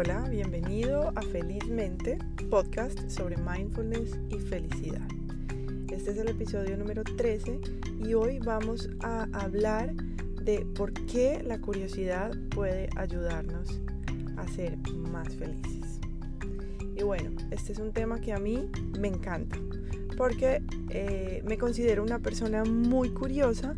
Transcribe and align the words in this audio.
Hola, 0.00 0.28
bienvenido 0.30 1.12
a 1.16 1.22
Felizmente, 1.22 2.18
podcast 2.48 3.10
sobre 3.10 3.36
mindfulness 3.36 4.16
y 4.30 4.38
felicidad. 4.38 5.02
Este 5.90 6.12
es 6.12 6.18
el 6.18 6.28
episodio 6.28 6.76
número 6.76 7.02
13 7.02 7.60
y 8.06 8.14
hoy 8.14 8.38
vamos 8.38 8.88
a 9.00 9.24
hablar 9.32 9.92
de 10.44 10.64
por 10.76 10.92
qué 11.06 11.42
la 11.44 11.60
curiosidad 11.60 12.30
puede 12.50 12.88
ayudarnos 12.94 13.80
a 14.36 14.46
ser 14.46 14.78
más 15.10 15.34
felices. 15.34 15.98
Y 16.94 17.02
bueno, 17.02 17.32
este 17.50 17.72
es 17.72 17.80
un 17.80 17.92
tema 17.92 18.20
que 18.20 18.32
a 18.32 18.38
mí 18.38 18.70
me 19.00 19.08
encanta 19.08 19.58
porque 20.16 20.62
eh, 20.90 21.42
me 21.44 21.58
considero 21.58 22.04
una 22.04 22.20
persona 22.20 22.62
muy 22.62 23.10
curiosa 23.10 23.74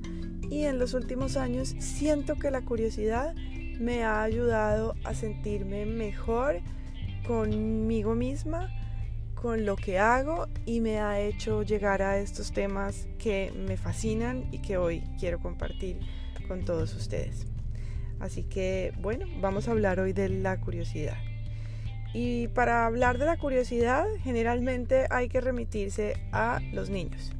y 0.50 0.64
en 0.64 0.78
los 0.78 0.92
últimos 0.92 1.38
años 1.38 1.74
siento 1.78 2.34
que 2.34 2.50
la 2.50 2.60
curiosidad 2.60 3.34
me 3.80 4.04
ha 4.04 4.22
ayudado 4.22 4.94
a 5.04 5.14
sentirme 5.14 5.86
mejor 5.86 6.60
conmigo 7.26 8.14
misma, 8.14 8.70
con 9.34 9.64
lo 9.64 9.74
que 9.76 9.98
hago 9.98 10.48
y 10.66 10.80
me 10.80 11.00
ha 11.00 11.18
hecho 11.18 11.62
llegar 11.62 12.02
a 12.02 12.18
estos 12.18 12.52
temas 12.52 13.08
que 13.18 13.52
me 13.56 13.78
fascinan 13.78 14.46
y 14.52 14.58
que 14.58 14.76
hoy 14.76 15.02
quiero 15.18 15.40
compartir 15.40 15.98
con 16.46 16.66
todos 16.66 16.94
ustedes. 16.94 17.46
Así 18.20 18.42
que 18.42 18.92
bueno, 19.00 19.24
vamos 19.40 19.66
a 19.66 19.70
hablar 19.70 19.98
hoy 19.98 20.12
de 20.12 20.28
la 20.28 20.60
curiosidad. 20.60 21.16
Y 22.12 22.48
para 22.48 22.84
hablar 22.84 23.16
de 23.16 23.24
la 23.24 23.38
curiosidad, 23.38 24.04
generalmente 24.22 25.06
hay 25.08 25.28
que 25.28 25.40
remitirse 25.40 26.14
a 26.32 26.60
los 26.72 26.90
niños. 26.90 27.32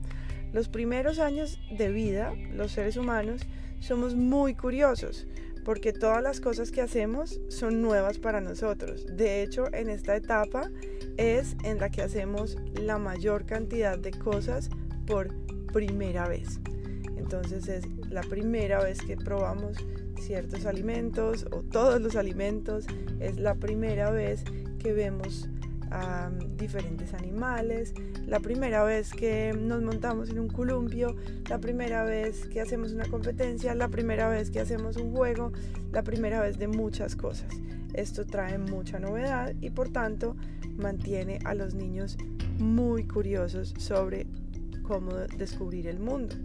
Los 0.54 0.68
primeros 0.68 1.18
años 1.18 1.60
de 1.70 1.90
vida, 1.90 2.32
los 2.54 2.72
seres 2.72 2.96
humanos, 2.96 3.42
somos 3.80 4.14
muy 4.14 4.54
curiosos 4.54 5.26
porque 5.64 5.92
todas 5.92 6.22
las 6.22 6.40
cosas 6.40 6.70
que 6.70 6.80
hacemos 6.80 7.40
son 7.48 7.82
nuevas 7.82 8.18
para 8.18 8.40
nosotros. 8.40 9.06
De 9.06 9.42
hecho, 9.42 9.72
en 9.72 9.88
esta 9.88 10.16
etapa 10.16 10.70
es 11.16 11.56
en 11.64 11.78
la 11.78 11.90
que 11.90 12.02
hacemos 12.02 12.56
la 12.74 12.98
mayor 12.98 13.46
cantidad 13.46 13.98
de 13.98 14.12
cosas 14.12 14.70
por 15.06 15.28
primera 15.72 16.28
vez. 16.28 16.60
Entonces 17.16 17.68
es 17.68 17.84
la 18.08 18.22
primera 18.22 18.82
vez 18.82 19.00
que 19.02 19.16
probamos 19.16 19.76
ciertos 20.20 20.66
alimentos 20.66 21.46
o 21.50 21.62
todos 21.62 22.00
los 22.00 22.16
alimentos, 22.16 22.86
es 23.20 23.36
la 23.38 23.54
primera 23.54 24.10
vez 24.10 24.44
que 24.78 24.92
vemos 24.92 25.48
a 25.90 26.30
diferentes 26.56 27.14
animales, 27.14 27.94
la 28.26 28.40
primera 28.40 28.84
vez 28.84 29.12
que 29.12 29.52
nos 29.52 29.82
montamos 29.82 30.30
en 30.30 30.38
un 30.38 30.48
columpio, 30.48 31.16
la 31.48 31.58
primera 31.58 32.04
vez 32.04 32.46
que 32.46 32.60
hacemos 32.60 32.92
una 32.92 33.06
competencia, 33.06 33.74
la 33.74 33.88
primera 33.88 34.28
vez 34.28 34.50
que 34.50 34.60
hacemos 34.60 34.96
un 34.96 35.12
juego, 35.12 35.52
la 35.92 36.02
primera 36.02 36.40
vez 36.40 36.58
de 36.58 36.68
muchas 36.68 37.16
cosas. 37.16 37.48
Esto 37.94 38.24
trae 38.24 38.58
mucha 38.58 38.98
novedad 38.98 39.54
y 39.60 39.70
por 39.70 39.88
tanto 39.88 40.36
mantiene 40.76 41.40
a 41.44 41.54
los 41.54 41.74
niños 41.74 42.16
muy 42.58 43.04
curiosos 43.04 43.74
sobre 43.78 44.26
cómo 44.82 45.12
descubrir 45.14 45.86
el 45.88 45.98
mundo. 45.98 46.36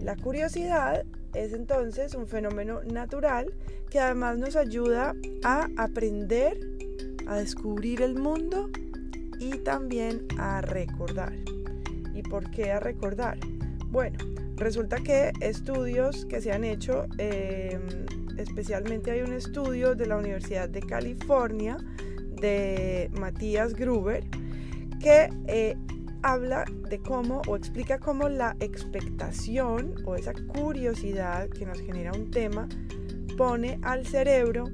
La 0.00 0.16
curiosidad 0.16 1.04
es 1.34 1.52
entonces 1.52 2.14
un 2.14 2.26
fenómeno 2.26 2.82
natural 2.84 3.52
que 3.90 4.00
además 4.00 4.38
nos 4.38 4.56
ayuda 4.56 5.14
a 5.42 5.68
aprender 5.76 6.73
a 7.26 7.36
descubrir 7.36 8.02
el 8.02 8.14
mundo 8.14 8.70
y 9.38 9.58
también 9.58 10.26
a 10.38 10.60
recordar. 10.60 11.34
¿Y 12.14 12.22
por 12.22 12.50
qué 12.50 12.72
a 12.72 12.80
recordar? 12.80 13.38
Bueno, 13.90 14.18
resulta 14.56 14.96
que 14.96 15.32
estudios 15.40 16.26
que 16.26 16.40
se 16.40 16.52
han 16.52 16.64
hecho, 16.64 17.06
em, 17.18 17.80
especialmente 18.38 19.10
hay 19.10 19.22
un 19.22 19.32
estudio 19.32 19.94
de 19.94 20.06
la 20.06 20.16
Universidad 20.16 20.68
de 20.68 20.80
California 20.80 21.76
de 22.40 23.10
Matías 23.18 23.74
Gruber, 23.74 24.24
que 25.00 25.28
eh, 25.46 25.76
habla 26.22 26.64
de 26.88 26.98
cómo 26.98 27.42
o 27.46 27.56
explica 27.56 27.98
cómo 27.98 28.28
la 28.28 28.56
expectación 28.60 29.94
o 30.06 30.14
esa 30.14 30.32
curiosidad 30.32 31.48
que 31.50 31.66
nos 31.66 31.78
genera 31.80 32.12
un 32.12 32.30
tema 32.30 32.66
pone 33.36 33.78
al 33.82 34.06
cerebro 34.06 34.64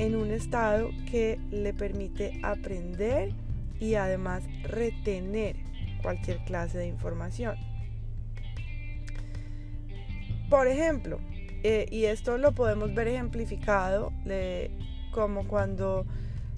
en 0.00 0.16
un 0.16 0.30
estado 0.30 0.88
que 1.10 1.38
le 1.50 1.74
permite 1.74 2.40
aprender 2.42 3.34
y 3.78 3.96
además 3.96 4.42
retener 4.62 5.56
cualquier 6.02 6.38
clase 6.44 6.78
de 6.78 6.86
información. 6.86 7.56
Por 10.48 10.68
ejemplo, 10.68 11.20
eh, 11.62 11.84
y 11.90 12.06
esto 12.06 12.38
lo 12.38 12.52
podemos 12.52 12.94
ver 12.94 13.08
ejemplificado 13.08 14.10
como 15.12 15.46
cuando 15.46 16.06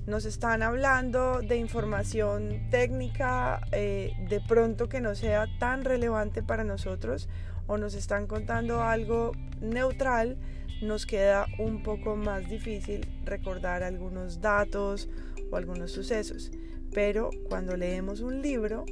nos 0.06 0.24
están 0.24 0.62
hablando 0.62 1.42
de 1.42 1.56
información 1.56 2.68
técnica 2.70 3.66
eh, 3.72 4.12
de 4.28 4.40
pronto 4.40 4.88
que 4.88 5.00
no 5.00 5.16
sea 5.16 5.48
tan 5.58 5.84
relevante 5.84 6.44
para 6.44 6.62
nosotros 6.62 7.28
o 7.66 7.76
nos 7.76 7.94
están 7.94 8.28
contando 8.28 8.82
algo 8.82 9.32
neutral 9.60 10.38
nos 10.82 11.06
queda 11.06 11.46
un 11.58 11.82
poco 11.82 12.16
más 12.16 12.48
difícil 12.48 13.06
recordar 13.24 13.82
algunos 13.82 14.40
datos 14.40 15.08
o 15.50 15.56
algunos 15.56 15.92
sucesos. 15.92 16.50
Pero 16.92 17.30
cuando 17.48 17.76
leemos 17.76 18.20
un 18.20 18.42
libro 18.42 18.84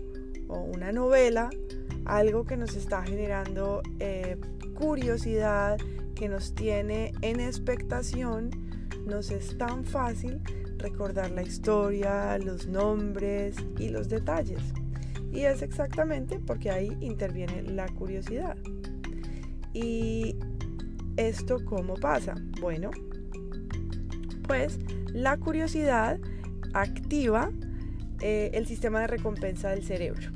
o 0.49 0.61
una 0.61 0.93
novela, 0.93 1.51
algo 2.05 2.45
que 2.45 2.57
nos 2.57 2.77
está 2.77 3.03
generando 3.03 3.83
eh, 3.99 4.37
curiosidad, 4.75 5.79
que 6.15 6.29
nos 6.29 6.55
tiene 6.55 7.13
en 7.23 7.41
expectación, 7.41 8.51
nos 9.07 9.31
es 9.31 9.57
tan 9.59 9.85
fácil 9.85 10.41
recordar 10.79 11.31
la 11.31 11.43
historia, 11.43 12.39
los 12.39 12.67
nombres 12.67 13.57
y 13.79 13.89
los 13.89 14.09
detalles. 14.09 14.61
Y 15.33 15.41
es 15.41 15.63
exactamente 15.63 16.39
porque 16.39 16.71
ahí 16.71 16.97
interviene 17.01 17.63
la 17.63 17.89
curiosidad. 17.89 18.57
Y 19.73 20.37
¿Esto 21.21 21.63
cómo 21.67 21.97
pasa? 21.97 22.35
Bueno, 22.63 22.91
pues 24.49 24.79
la 25.13 25.37
curiosidad 25.37 26.19
activa 26.73 27.51
eh, 28.23 28.53
el 28.55 28.67
sistema 28.67 29.03
de 29.03 29.07
recompensa 29.07 29.69
del 29.69 29.85
cerebro. 29.85 30.31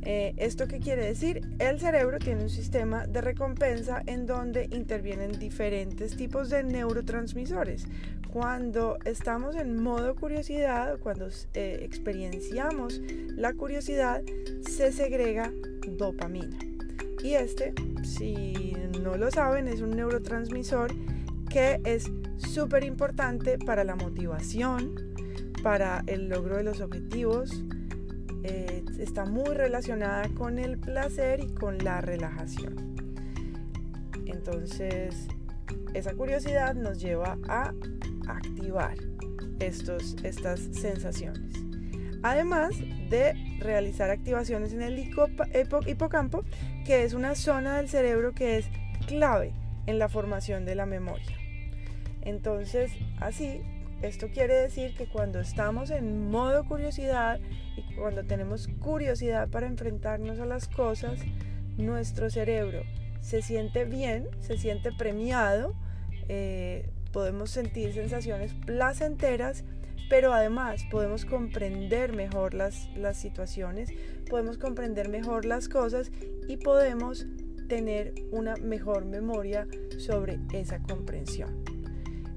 Eh, 0.00 0.32
¿Esto 0.38 0.68
qué 0.68 0.78
quiere 0.78 1.04
decir? 1.04 1.46
El 1.58 1.80
cerebro 1.80 2.18
tiene 2.18 2.44
un 2.44 2.48
sistema 2.48 3.06
de 3.06 3.20
recompensa 3.20 4.02
en 4.06 4.24
donde 4.24 4.70
intervienen 4.72 5.38
diferentes 5.38 6.16
tipos 6.16 6.48
de 6.48 6.62
neurotransmisores. 6.62 7.84
Cuando 8.32 8.96
estamos 9.04 9.54
en 9.54 9.82
modo 9.82 10.14
curiosidad, 10.14 10.98
cuando 10.98 11.28
eh, 11.52 11.80
experienciamos 11.82 13.02
la 13.36 13.52
curiosidad, 13.52 14.22
se 14.62 14.92
segrega 14.92 15.52
dopamina. 15.86 16.71
Y 17.22 17.34
este, 17.34 17.72
si 18.02 18.74
no 19.00 19.16
lo 19.16 19.30
saben, 19.30 19.68
es 19.68 19.80
un 19.80 19.90
neurotransmisor 19.90 20.92
que 21.48 21.80
es 21.84 22.10
súper 22.36 22.82
importante 22.84 23.58
para 23.58 23.84
la 23.84 23.94
motivación, 23.94 24.94
para 25.62 26.02
el 26.06 26.28
logro 26.28 26.56
de 26.56 26.64
los 26.64 26.80
objetivos. 26.80 27.62
Eh, 28.42 28.84
está 28.98 29.24
muy 29.24 29.54
relacionada 29.54 30.28
con 30.30 30.58
el 30.58 30.78
placer 30.78 31.40
y 31.40 31.48
con 31.48 31.78
la 31.78 32.00
relajación. 32.00 32.96
Entonces, 34.26 35.28
esa 35.94 36.14
curiosidad 36.14 36.74
nos 36.74 37.00
lleva 37.00 37.38
a 37.48 37.72
activar 38.26 38.96
estos, 39.60 40.16
estas 40.24 40.60
sensaciones. 40.72 41.52
Además 42.22 42.74
de 43.10 43.34
realizar 43.62 44.10
activaciones 44.10 44.72
en 44.72 44.82
el 44.82 44.98
hipocampo, 44.98 46.44
que 46.84 47.04
es 47.04 47.14
una 47.14 47.34
zona 47.34 47.76
del 47.76 47.88
cerebro 47.88 48.32
que 48.32 48.58
es 48.58 48.66
clave 49.06 49.52
en 49.86 49.98
la 49.98 50.08
formación 50.08 50.64
de 50.64 50.74
la 50.74 50.86
memoria. 50.86 51.36
Entonces, 52.22 52.92
así, 53.20 53.60
esto 54.02 54.28
quiere 54.28 54.54
decir 54.54 54.94
que 54.94 55.06
cuando 55.06 55.40
estamos 55.40 55.90
en 55.90 56.30
modo 56.30 56.64
curiosidad 56.64 57.40
y 57.76 57.94
cuando 57.94 58.24
tenemos 58.24 58.68
curiosidad 58.80 59.48
para 59.48 59.66
enfrentarnos 59.66 60.38
a 60.40 60.46
las 60.46 60.68
cosas, 60.68 61.20
nuestro 61.76 62.30
cerebro 62.30 62.82
se 63.20 63.42
siente 63.42 63.84
bien, 63.84 64.28
se 64.40 64.58
siente 64.58 64.92
premiado, 64.92 65.74
eh, 66.28 66.90
podemos 67.12 67.50
sentir 67.50 67.92
sensaciones 67.92 68.52
placenteras 68.54 69.64
pero 70.12 70.34
además 70.34 70.84
podemos 70.90 71.24
comprender 71.24 72.14
mejor 72.14 72.52
las, 72.52 72.90
las 72.98 73.16
situaciones, 73.16 73.88
podemos 74.28 74.58
comprender 74.58 75.08
mejor 75.08 75.46
las 75.46 75.70
cosas 75.70 76.12
y 76.48 76.58
podemos 76.58 77.24
tener 77.66 78.12
una 78.30 78.56
mejor 78.56 79.06
memoria 79.06 79.66
sobre 79.96 80.38
esa 80.52 80.80
comprensión. 80.80 81.64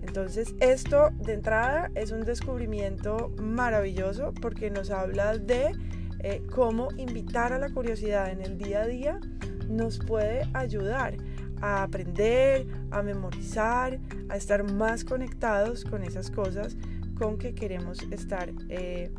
Entonces 0.04 0.56
esto 0.62 1.10
de 1.20 1.34
entrada 1.34 1.92
es 1.96 2.14
un 2.14 2.24
descubrimiento 2.24 3.34
maravilloso 3.42 4.34
porque 4.42 4.70
nos 4.70 4.90
habla 4.90 5.38
de 5.38 5.74
eh, 6.20 6.44
cómo 6.50 6.88
invitar 6.96 7.52
a 7.52 7.60
la 7.60 7.70
curiosidad 7.72 8.32
en 8.32 8.40
el 8.40 8.58
día 8.58 8.84
a 8.84 8.88
día 8.88 9.20
nos 9.68 10.00
puede 10.00 10.48
ayudar 10.54 11.18
a 11.60 11.84
aprender, 11.84 12.68
a 12.92 13.02
memorizar, 13.02 14.00
a 14.30 14.38
estar 14.38 14.64
más 14.72 15.04
conectados 15.04 15.84
con 15.84 16.04
esas 16.04 16.32
cosas 16.32 16.78
con 17.16 17.38
que 17.38 17.54
queremos 17.56 18.04
estar 18.12 18.52
eh, 18.70 19.12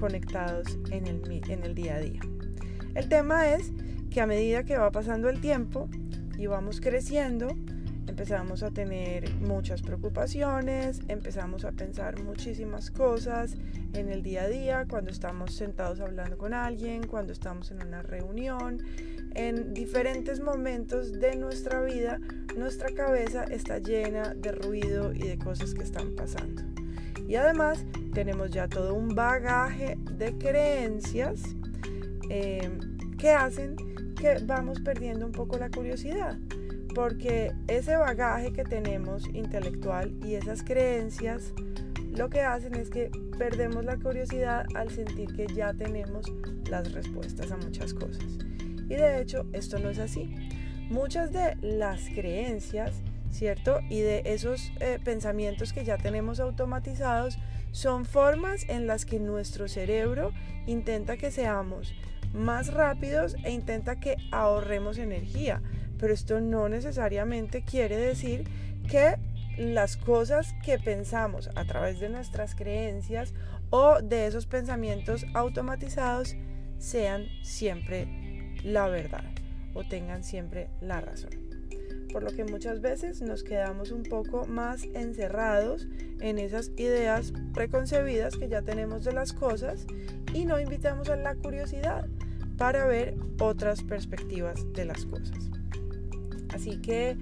conectados 0.00 0.78
en 0.90 1.06
el, 1.06 1.42
en 1.48 1.64
el 1.64 1.74
día 1.74 1.96
a 1.96 2.00
día. 2.00 2.20
El 2.94 3.08
tema 3.08 3.48
es 3.48 3.72
que 4.10 4.20
a 4.20 4.26
medida 4.26 4.64
que 4.64 4.76
va 4.76 4.90
pasando 4.90 5.28
el 5.28 5.40
tiempo 5.40 5.88
y 6.36 6.46
vamos 6.46 6.80
creciendo, 6.80 7.56
empezamos 8.06 8.62
a 8.62 8.70
tener 8.70 9.32
muchas 9.34 9.82
preocupaciones, 9.82 11.00
empezamos 11.08 11.64
a 11.64 11.72
pensar 11.72 12.22
muchísimas 12.22 12.90
cosas 12.90 13.54
en 13.92 14.08
el 14.08 14.22
día 14.22 14.42
a 14.42 14.48
día, 14.48 14.86
cuando 14.88 15.10
estamos 15.10 15.54
sentados 15.54 16.00
hablando 16.00 16.38
con 16.38 16.54
alguien, 16.54 17.06
cuando 17.06 17.32
estamos 17.32 17.70
en 17.70 17.86
una 17.86 18.02
reunión, 18.02 18.82
en 19.34 19.74
diferentes 19.74 20.40
momentos 20.40 21.12
de 21.12 21.36
nuestra 21.36 21.82
vida, 21.82 22.18
nuestra 22.56 22.88
cabeza 22.92 23.44
está 23.44 23.78
llena 23.78 24.34
de 24.34 24.52
ruido 24.52 25.12
y 25.12 25.20
de 25.20 25.38
cosas 25.38 25.74
que 25.74 25.82
están 25.82 26.16
pasando. 26.16 26.77
Y 27.28 27.36
además 27.36 27.84
tenemos 28.12 28.50
ya 28.50 28.66
todo 28.66 28.94
un 28.94 29.14
bagaje 29.14 29.96
de 30.16 30.36
creencias 30.36 31.42
eh, 32.30 32.68
que 33.18 33.30
hacen 33.30 33.76
que 34.16 34.38
vamos 34.44 34.80
perdiendo 34.80 35.26
un 35.26 35.32
poco 35.32 35.58
la 35.58 35.70
curiosidad 35.70 36.36
porque 36.98 37.52
ese 37.68 37.96
bagaje 37.96 38.52
que 38.52 38.64
tenemos 38.64 39.22
intelectual 39.32 40.12
y 40.24 40.34
esas 40.34 40.64
creencias 40.64 41.52
lo 42.10 42.28
que 42.28 42.40
hacen 42.40 42.74
es 42.74 42.90
que 42.90 43.10
perdemos 43.38 43.84
la 43.84 43.96
curiosidad 43.98 44.66
al 44.74 44.90
sentir 44.90 45.32
que 45.36 45.46
ya 45.54 45.72
tenemos 45.74 46.26
las 46.68 46.92
respuestas 46.92 47.52
a 47.52 47.56
muchas 47.56 47.94
cosas. 47.94 48.24
Y 48.88 48.96
de 48.96 49.20
hecho, 49.20 49.46
esto 49.52 49.78
no 49.78 49.90
es 49.90 50.00
así. 50.00 50.34
Muchas 50.90 51.32
de 51.32 51.56
las 51.60 52.08
creencias, 52.08 53.02
¿cierto? 53.30 53.80
Y 53.88 54.00
de 54.00 54.22
esos 54.24 54.72
eh, 54.80 54.98
pensamientos 55.02 55.72
que 55.72 55.84
ya 55.84 55.98
tenemos 55.98 56.40
automatizados 56.40 57.38
son 57.72 58.04
formas 58.04 58.64
en 58.68 58.86
las 58.86 59.04
que 59.04 59.20
nuestro 59.20 59.68
cerebro 59.68 60.32
intenta 60.66 61.16
que 61.16 61.30
seamos 61.30 61.94
más 62.32 62.72
rápidos 62.72 63.36
e 63.44 63.52
intenta 63.52 64.00
que 64.00 64.16
ahorremos 64.32 64.98
energía 64.98 65.62
pero 65.98 66.14
esto 66.14 66.40
no 66.40 66.68
necesariamente 66.68 67.62
quiere 67.62 67.96
decir 67.96 68.48
que 68.88 69.16
las 69.58 69.96
cosas 69.96 70.54
que 70.64 70.78
pensamos 70.78 71.50
a 71.56 71.64
través 71.64 71.98
de 71.98 72.08
nuestras 72.08 72.54
creencias 72.54 73.34
o 73.70 74.00
de 74.00 74.26
esos 74.26 74.46
pensamientos 74.46 75.26
automatizados 75.34 76.36
sean 76.78 77.26
siempre 77.42 78.06
la 78.62 78.88
verdad 78.88 79.24
o 79.74 79.84
tengan 79.84 80.22
siempre 80.22 80.68
la 80.80 81.00
razón. 81.00 81.47
Por 82.18 82.32
lo 82.32 82.36
que 82.36 82.42
muchas 82.42 82.80
veces 82.80 83.22
nos 83.22 83.44
quedamos 83.44 83.92
un 83.92 84.02
poco 84.02 84.44
más 84.46 84.82
encerrados 84.92 85.86
en 86.18 86.40
esas 86.40 86.72
ideas 86.76 87.32
preconcebidas 87.54 88.36
que 88.36 88.48
ya 88.48 88.60
tenemos 88.60 89.04
de 89.04 89.12
las 89.12 89.32
cosas 89.32 89.86
y 90.34 90.44
no 90.44 90.58
invitamos 90.58 91.08
a 91.10 91.14
la 91.14 91.36
curiosidad 91.36 92.08
para 92.56 92.86
ver 92.86 93.14
otras 93.38 93.84
perspectivas 93.84 94.66
de 94.72 94.84
las 94.84 95.04
cosas. 95.04 95.48
Así 96.52 96.80
que 96.80 97.16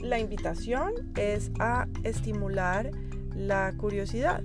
la 0.00 0.18
invitación 0.18 0.94
es 1.16 1.52
a 1.60 1.86
estimular 2.02 2.90
la 3.36 3.72
curiosidad. 3.76 4.42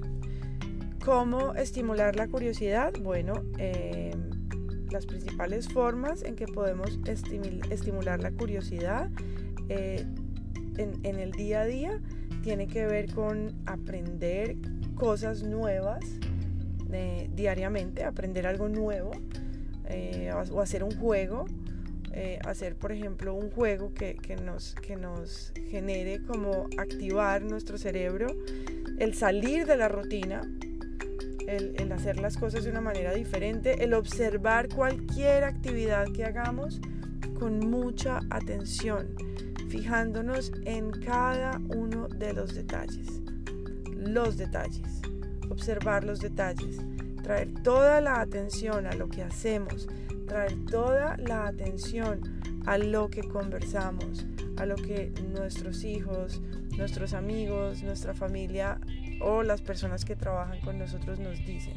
¿Cómo 1.03 1.55
estimular 1.55 2.15
la 2.15 2.27
curiosidad? 2.27 2.93
Bueno, 3.01 3.41
em, 3.57 4.29
las 4.91 5.07
principales 5.07 5.67
formas 5.67 6.21
en 6.21 6.35
que 6.35 6.45
podemos 6.45 6.99
estimular 7.07 8.21
la 8.21 8.29
curiosidad 8.29 9.09
eh, 9.69 10.05
en, 10.77 11.19
el 11.19 11.31
día 11.31 11.61
a 11.61 11.65
día 11.65 12.01
tiene 12.43 12.67
que 12.67 12.85
ver 12.85 13.13
con 13.13 13.53
aprender 13.65 14.55
cosas 14.95 15.43
nuevas 15.43 16.03
eh, 16.91 17.29
diariamente, 17.33 18.03
aprender 18.03 18.47
algo 18.47 18.69
nuevo 18.69 19.11
eh, 19.87 20.31
o 20.51 20.61
hacer 20.61 20.83
un 20.83 20.91
juego 20.97 21.45
eh, 22.17 22.39
hacer, 22.45 22.77
por 22.77 22.93
ejemplo, 22.93 23.33
un 23.33 23.51
juego 23.51 23.93
que, 23.93 24.15
nos, 24.41 24.73
que 24.75 24.95
nos 24.95 25.51
genere 25.69 26.21
como 26.25 26.69
activar 26.77 27.41
nuestro 27.41 27.77
cerebro, 27.77 28.27
el 28.99 29.13
salir 29.15 29.65
de 29.65 29.75
la 29.75 29.89
rutina, 29.89 30.41
el, 31.45 31.75
el, 31.77 31.91
hacer 31.91 32.17
las 32.17 32.37
cosas 32.37 32.63
de 32.63 32.71
una 32.71 32.79
manera 32.79 33.13
diferente, 33.13 33.83
el 33.83 33.93
observar 33.93 34.69
cualquier 34.69 35.43
actividad 35.43 36.05
que 36.13 36.23
hagamos 36.23 36.79
con 37.37 37.59
mucha 37.59 38.21
atención, 38.29 39.09
fijándonos 39.75 40.53
en 40.63 40.89
cada 40.89 41.59
uno 41.67 42.07
de 42.07 42.31
los 42.31 42.55
detalles. 42.55 43.21
Los 43.93 44.37
detalles, 44.37 45.01
observar 45.49 46.05
los 46.05 46.21
detalles, 46.21 46.79
traer 47.23 47.53
toda 47.61 47.99
la 47.99 48.21
atención 48.21 48.87
a 48.87 48.93
lo 48.93 49.09
que 49.09 49.23
hacemos, 49.23 49.89
traer 50.27 50.55
toda 50.71 51.17
la 51.17 51.47
atención 51.47 52.39
a 52.65 52.77
lo 52.77 53.09
que 53.09 53.23
conversamos, 53.23 54.25
a 54.55 54.65
lo 54.65 54.75
que 54.75 55.11
nuestros 55.33 55.83
hijos, 55.83 56.41
nuestros 56.77 57.13
amigos, 57.13 57.83
nuestra 57.83 58.13
familia 58.13 58.79
o 59.19 59.43
las 59.43 59.61
personas 59.61 60.05
que 60.05 60.15
trabajan 60.15 60.61
con 60.61 60.79
nosotros 60.79 61.19
nos 61.19 61.45
dicen. 61.45 61.75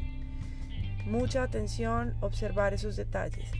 Mucha 1.05 1.43
atención, 1.43 2.15
observar 2.21 2.73
esos 2.73 2.95
detalles. 2.95 3.51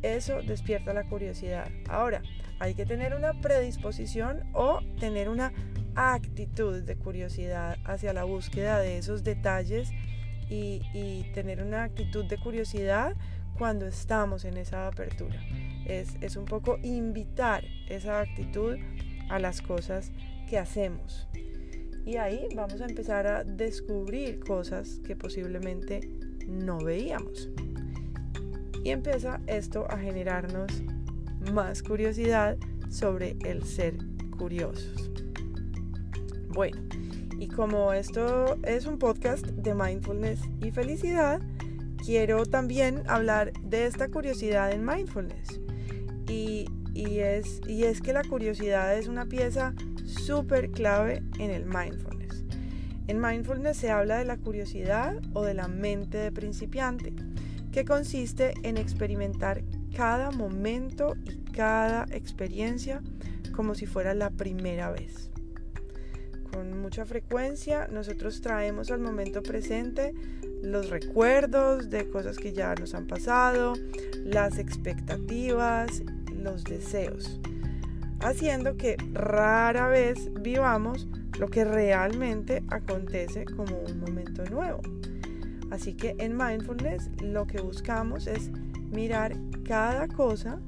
Eso 0.00 0.40
despierta 0.40 0.94
la 0.94 1.06
curiosidad. 1.06 1.68
Ahora, 1.86 2.22
hay 2.60 2.74
que 2.74 2.84
tener 2.86 3.14
una 3.14 3.32
predisposición 3.32 4.42
o 4.52 4.80
tener 5.00 5.28
una 5.28 5.52
actitud 5.96 6.82
de 6.82 6.94
curiosidad 6.94 7.78
hacia 7.84 8.12
la 8.12 8.24
búsqueda 8.24 8.78
de 8.78 8.98
esos 8.98 9.24
detalles 9.24 9.90
y, 10.48 11.24
tener 11.32 11.62
una 11.62 11.84
actitud 11.84 12.24
de 12.24 12.36
curiosidad 12.36 13.16
cuando 13.56 13.86
estamos 13.86 14.44
en 14.44 14.56
esa 14.56 14.88
apertura. 14.88 15.40
Es, 15.86 16.36
un 16.36 16.44
poco 16.44 16.78
invitar 16.82 17.64
esa 17.88 18.20
actitud 18.20 18.76
a 19.30 19.38
las 19.38 19.62
cosas 19.62 20.12
que 20.48 20.58
hacemos. 20.58 21.28
Y 22.04 22.16
ahí 22.16 22.48
vamos 22.54 22.80
a 22.80 22.86
empezar 22.86 23.26
a 23.26 23.44
descubrir 23.44 24.40
cosas 24.40 25.00
que 25.06 25.16
posiblemente 25.16 26.00
no 26.46 26.78
veíamos. 26.78 27.48
Y 28.82 28.90
empieza 28.90 29.40
esto 29.46 29.86
a 29.88 29.98
generarnos 29.98 30.82
más 31.52 31.82
curiosidad 31.82 32.56
sobre 32.88 33.36
el 33.44 33.64
ser 33.64 33.94
curiosos. 34.36 35.10
Bueno, 36.48 36.82
y 37.38 37.48
como 37.48 37.92
esto 37.92 38.58
es 38.64 38.86
un 38.86 38.98
podcast 38.98 39.46
de 39.46 39.74
mindfulness 39.74 40.40
y 40.60 40.70
felicidad, 40.70 41.40
quiero 42.04 42.44
también 42.44 43.02
hablar 43.06 43.52
de 43.62 43.86
esta 43.86 44.08
curiosidad 44.08 44.72
en 44.72 44.84
mindfulness. 44.84 45.60
Y, 46.28 46.66
es, 46.94 47.60
y 47.66 47.84
es 47.84 48.00
que 48.00 48.12
la 48.12 48.22
curiosidad 48.22 48.96
es 48.96 49.08
una 49.08 49.26
pieza 49.26 49.74
súper 50.04 50.70
clave 50.70 51.22
en 51.38 51.50
el 51.50 51.64
mindfulness. 51.64 52.44
En 53.06 53.20
mindfulness 53.20 53.78
se 53.78 53.90
habla 53.90 54.18
de 54.18 54.24
la 54.24 54.36
curiosidad 54.36 55.16
o 55.32 55.42
de 55.42 55.54
la 55.54 55.66
mente 55.66 56.18
de 56.18 56.30
principiante, 56.30 57.12
que 57.72 57.84
consiste 57.84 58.54
en 58.62 58.76
experimentar 58.76 59.62
cada 59.96 60.30
momento 60.30 61.14
y 61.24 61.36
cada 61.52 62.06
experiencia 62.10 63.02
como 63.54 63.74
si 63.74 63.86
fuera 63.86 64.14
la 64.14 64.30
primera 64.30 64.90
vez. 64.90 65.30
Con 66.52 66.80
mucha 66.80 67.04
frecuencia 67.04 67.86
nosotros 67.88 68.40
traemos 68.40 68.90
al 68.90 69.00
momento 69.00 69.42
presente 69.42 70.14
los 70.62 70.90
recuerdos 70.90 71.90
de 71.90 72.08
cosas 72.08 72.38
que 72.38 72.52
ya 72.52 72.74
nos 72.74 72.94
han 72.94 73.06
pasado, 73.06 73.74
las 74.24 74.58
expectativas, 74.58 76.02
los 76.34 76.64
deseos, 76.64 77.40
haciendo 78.20 78.76
que 78.76 78.96
rara 79.12 79.88
vez 79.88 80.30
vivamos 80.40 81.08
lo 81.38 81.48
que 81.48 81.64
realmente 81.64 82.62
acontece 82.68 83.44
como 83.44 83.78
un 83.78 84.00
momento 84.00 84.44
nuevo. 84.46 84.80
Así 85.70 85.94
que 85.94 86.16
en 86.18 86.36
mindfulness 86.36 87.10
lo 87.22 87.46
que 87.46 87.60
buscamos 87.60 88.26
es 88.26 88.50
mirar 88.90 89.36
cada 89.64 90.08
cosa 90.08 90.60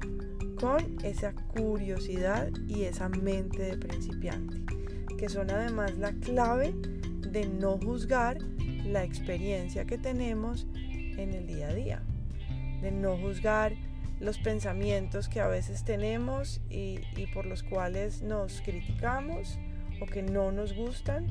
con 0.59 0.97
esa 1.03 1.33
curiosidad 1.33 2.49
y 2.67 2.83
esa 2.83 3.09
mente 3.09 3.63
de 3.63 3.77
principiante, 3.77 4.61
que 5.17 5.27
son 5.27 5.49
además 5.49 5.97
la 5.97 6.13
clave 6.13 6.73
de 7.19 7.47
no 7.47 7.77
juzgar 7.77 8.37
la 8.85 9.03
experiencia 9.03 9.85
que 9.85 9.97
tenemos 9.97 10.67
en 10.73 11.33
el 11.33 11.47
día 11.47 11.69
a 11.69 11.73
día, 11.73 12.03
de 12.81 12.91
no 12.91 13.17
juzgar 13.17 13.73
los 14.19 14.37
pensamientos 14.37 15.27
que 15.27 15.41
a 15.41 15.47
veces 15.47 15.83
tenemos 15.83 16.61
y, 16.69 16.99
por 17.33 17.45
los 17.45 17.63
cuales 17.63 18.21
nos 18.21 18.61
criticamos 18.61 19.59
que 20.05 20.23
no 20.23 20.51
nos 20.51 20.73
gustan, 20.73 21.27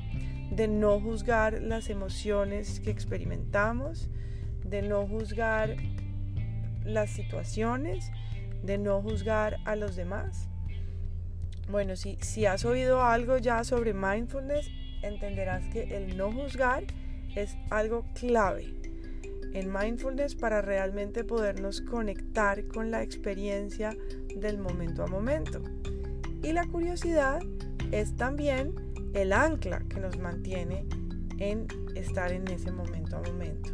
de 0.50 0.68
no 0.68 1.00
juzgar 1.00 1.60
las 1.62 1.88
emociones 1.88 2.80
que 2.80 2.90
experimentamos, 2.90 4.08
de 4.64 4.82
no 4.82 5.06
juzgar 5.06 5.76
las 6.84 7.10
situaciones, 7.10 8.10
de 8.62 8.78
no 8.78 9.00
juzgar 9.00 9.58
a 9.64 9.76
los 9.76 9.96
demás. 9.96 10.48
Bueno, 11.70 11.96
si, 11.96 12.18
si 12.20 12.46
has 12.46 12.64
oído 12.64 13.02
algo 13.02 13.38
ya 13.38 13.64
sobre 13.64 13.94
mindfulness, 13.94 14.70
entenderás 15.02 15.64
que 15.68 15.96
el 15.96 16.16
no 16.16 16.32
juzgar 16.32 16.84
es 17.34 17.56
algo 17.70 18.04
clave 18.14 18.82
en 19.54 19.72
mindfulness 19.72 20.34
para 20.34 20.62
realmente 20.62 21.24
podernos 21.24 21.80
conectar 21.80 22.66
con 22.68 22.90
la 22.90 23.02
experiencia 23.02 23.96
del 24.34 24.58
momento 24.58 25.02
a 25.02 25.06
momento. 25.06 25.62
Y 26.42 26.52
la 26.52 26.66
curiosidad 26.66 27.40
es 27.92 28.16
también 28.16 28.74
el 29.14 29.32
ancla 29.32 29.80
que 29.88 30.00
nos 30.00 30.18
mantiene 30.18 30.86
en 31.38 31.66
estar 31.94 32.32
en 32.32 32.48
ese 32.48 32.72
momento 32.72 33.16
a 33.16 33.22
momento. 33.22 33.70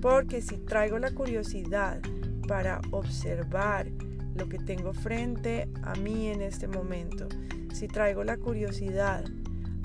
Porque 0.00 0.40
si 0.40 0.56
traigo 0.56 0.98
la 0.98 1.10
curiosidad 1.12 2.00
para 2.48 2.80
observar 2.90 3.86
lo 4.34 4.48
que 4.48 4.58
tengo 4.58 4.94
frente 4.94 5.68
a 5.82 5.94
mí 5.94 6.28
en 6.28 6.40
este 6.40 6.66
momento, 6.66 7.28
si 7.72 7.86
traigo 7.86 8.24
la 8.24 8.38
curiosidad 8.38 9.24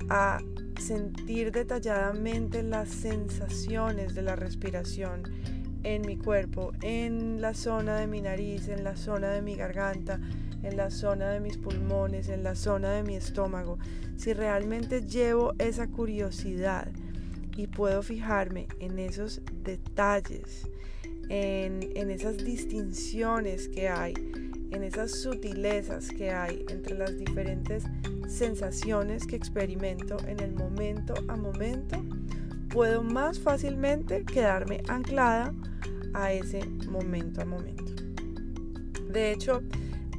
a 0.09 0.39
sentir 0.79 1.51
detalladamente 1.51 2.63
las 2.63 2.89
sensaciones 2.89 4.15
de 4.15 4.21
la 4.21 4.35
respiración 4.35 5.23
en 5.83 6.01
mi 6.01 6.17
cuerpo, 6.17 6.71
en 6.81 7.41
la 7.41 7.53
zona 7.53 7.97
de 7.97 8.07
mi 8.07 8.21
nariz, 8.21 8.69
en 8.69 8.83
la 8.83 8.95
zona 8.95 9.29
de 9.29 9.41
mi 9.41 9.55
garganta, 9.55 10.19
en 10.65 10.77
la 10.77 10.89
zona 10.89 11.29
de 11.29 11.39
mis 11.39 11.57
pulmones, 11.57 12.29
en 12.29 12.43
la 12.43 12.55
zona 12.55 12.91
de 12.91 13.03
mi 13.03 13.15
estómago, 13.15 13.77
si 14.17 14.33
realmente 14.33 15.01
llevo 15.01 15.53
esa 15.59 15.87
curiosidad 15.87 16.89
y 17.55 17.67
puedo 17.67 18.01
fijarme 18.01 18.67
en 18.79 18.99
esos 18.99 19.41
detalles, 19.63 20.67
en, 21.29 21.91
en 21.95 22.09
esas 22.09 22.37
distinciones 22.37 23.67
que 23.69 23.87
hay, 23.89 24.13
en 24.71 24.83
esas 24.83 25.11
sutilezas 25.11 26.09
que 26.09 26.31
hay 26.31 26.65
entre 26.69 26.97
las 26.97 27.17
diferentes 27.17 27.83
sensaciones 28.27 29.25
que 29.25 29.35
experimento 29.35 30.17
en 30.27 30.39
el 30.39 30.53
momento 30.53 31.13
a 31.27 31.35
momento, 31.35 32.03
puedo 32.69 33.03
más 33.03 33.39
fácilmente 33.39 34.25
quedarme 34.25 34.81
anclada 34.87 35.53
a 36.13 36.33
ese 36.33 36.65
momento 36.89 37.41
a 37.41 37.45
momento. 37.45 37.93
De 39.09 39.31
hecho, 39.31 39.61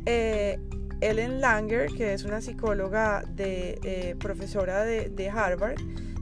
eh, 0.07 0.59
Ellen 1.01 1.41
Langer, 1.41 1.93
que 1.93 2.15
es 2.15 2.25
una 2.25 2.41
psicóloga 2.41 3.23
eh, 3.37 4.15
profesora 4.19 4.85
de, 4.85 5.29
Harvard, 5.29 5.77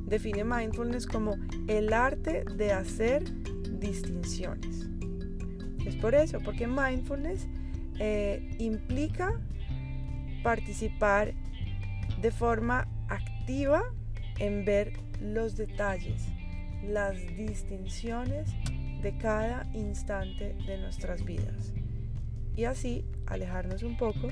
define 0.07 0.45
mindfulness 0.45 1.07
como 1.07 1.37
el 1.69 1.93
arte 1.93 2.45
de 2.57 2.73
hacer 2.73 3.23
distinciones. 3.79 4.89
Es 5.87 5.97
por 5.97 6.15
eso, 6.15 6.39
porque 6.41 6.67
mindfulness 6.67 7.47
eh, 8.01 8.57
implica 8.59 9.39
participar 10.43 11.35
de 12.21 12.31
forma 12.31 12.89
activa 13.09 13.85
en 14.39 14.65
ver 14.65 14.93
los 15.21 15.57
detalles, 15.57 16.27
las 16.83 17.17
distinciones 17.37 18.51
de 19.03 19.17
cada 19.19 19.67
instante 19.75 20.55
de 20.67 20.79
nuestras 20.79 21.25
vidas. 21.25 21.73
Y 22.57 22.65
así 22.65 23.05
alejarnos 23.27 23.83
un 23.83 23.97
poco 23.97 24.29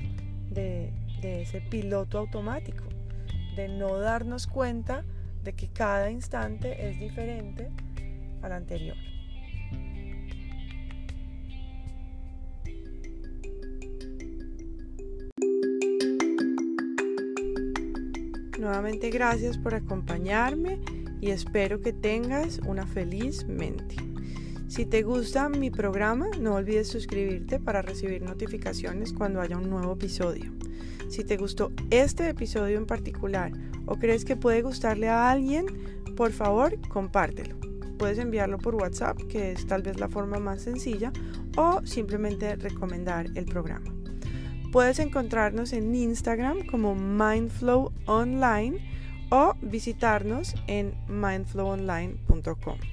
de, 0.49 0.91
ese 1.21 1.61
piloto 1.61 2.17
automático, 2.17 2.83
de 3.55 3.69
no 3.69 3.97
darnos 3.97 4.45
cuenta 4.47 5.05
de 5.43 5.53
que 5.53 5.67
cada 5.67 6.11
instante 6.11 6.89
es 6.89 6.99
diferente 6.99 7.69
al 8.41 8.51
anterior. 8.51 8.97
Nuevamente 18.59 19.09
gracias 19.09 19.57
por 19.57 19.75
acompañarme 19.75 20.79
y 21.19 21.31
espero 21.31 21.81
que 21.81 21.93
tengas 21.93 22.59
una 22.59 22.85
feliz 22.85 23.45
mente. 23.45 24.12
Si 24.73 24.87
te 24.87 25.03
gusta 25.03 25.49
mi 25.49 25.69
programa, 25.69 26.29
no 26.39 26.55
olvides 26.55 26.87
suscribirte 26.87 27.59
para 27.59 27.83
recibir 27.83 28.23
notificaciones 28.23 29.13
cuando 29.13 29.39
haya 29.39 29.55
un 29.55 29.69
nuevo 29.69 29.93
episodio. 29.93 30.51
Si 31.09 31.23
te 31.23 31.37
gustó 31.37 31.71
este 31.91 32.27
episodio 32.27 32.79
en 32.79 32.87
particular 32.87 33.51
o 33.85 33.97
crees 33.97 34.25
que 34.25 34.35
puede 34.35 34.63
gustarle 34.63 35.09
a 35.09 35.29
alguien, 35.29 35.67
por 36.17 36.31
favor, 36.31 36.75
compártelo. 36.89 37.55
Puedes 37.99 38.17
enviarlo 38.17 38.57
por 38.57 38.73
WhatsApp, 38.73 39.15
que 39.29 39.51
es 39.51 39.67
tal 39.67 39.83
vez 39.83 39.99
la 39.99 40.09
forma 40.09 40.39
más 40.39 40.63
sencilla, 40.63 41.13
o 41.55 41.85
simplemente 41.85 42.55
recomendar 42.55 43.27
el 43.35 43.45
programa. 43.45 43.93
Puedes 44.71 44.97
encontrarnos 44.97 45.71
en 45.73 45.93
Instagram 45.93 46.65
como 46.65 46.95
Mindflow 46.95 47.91
Online 48.07 48.79
o 49.29 49.53
visitarnos 49.61 50.55
en 50.65 50.95
mindflowonline.com. 51.09 52.92